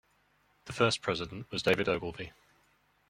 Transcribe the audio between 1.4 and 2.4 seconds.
was David Ogilvy.